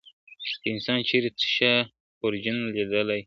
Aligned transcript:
که 0.61 0.67
انسان 0.73 0.97
چیري 1.09 1.29
تر 1.39 1.45
شا 1.55 1.73
خورجین 2.19 2.57
لیدلای!. 2.75 3.19